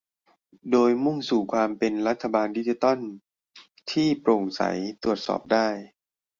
[0.71, 2.99] โดยมุ่งสู่ความเป็นรัฐบาลดิจิทัล
[3.91, 4.61] ที่โปร่งใส
[5.03, 5.67] ตรวจสอบได้